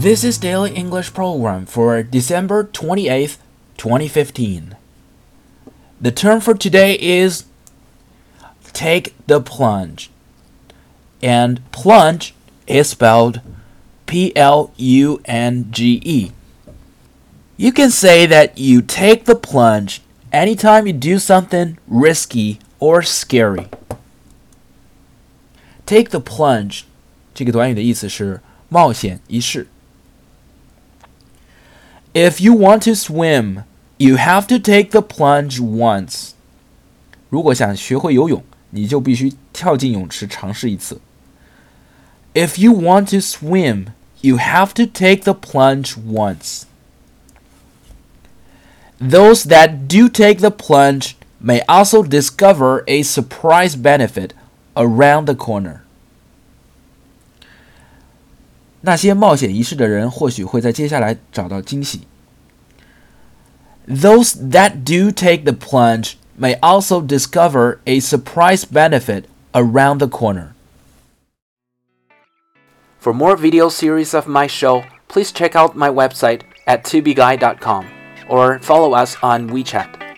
[0.00, 3.38] This is Daily English Program for December 28th,
[3.76, 4.76] 2015.
[6.00, 7.44] The term for today is
[8.72, 10.10] take the plunge.
[11.22, 12.34] And plunge
[12.66, 13.40] is spelled
[14.06, 16.32] P L U N G E.
[17.56, 20.02] You can say that you take the plunge
[20.32, 23.68] anytime you do something risky or scary.
[25.86, 26.84] Take the plunge
[27.34, 29.66] 这个短语的意思是冒险一试。
[32.12, 33.64] If you want to swim,
[33.98, 36.30] you have to take the plunge once.
[37.28, 41.00] 如果想学会游泳，你就必须跳进泳池尝试一次。
[42.34, 43.86] If you want to swim,
[44.20, 46.62] you have to take the plunge once.
[48.98, 54.30] Those that do take the plunge may also discover a surprise benefit
[54.74, 55.80] around the corner.
[58.82, 62.02] 那些冒险一试的人或许会在接下来找到惊喜。
[63.88, 70.54] Those that do take the plunge may also discover a surprise benefit around the corner.
[72.98, 77.86] For more video series of my show, please check out my website at tubeguy.com
[78.28, 80.09] or follow us on WeChat.